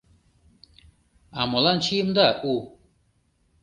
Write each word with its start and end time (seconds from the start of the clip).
—А 1.39 1.41
молан 1.51 1.77
чиемда 1.85 2.27
у? 2.53 2.53